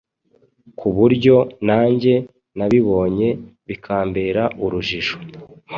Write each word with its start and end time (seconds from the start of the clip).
kuburyo 0.79 1.35
nanjye 1.67 2.13
nabibonye 2.57 3.29
bikambera 3.67 4.43
urujijo 4.63 5.17